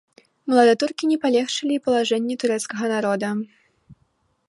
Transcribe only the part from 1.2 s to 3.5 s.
палегчылі і палажэнні турэцкага народа.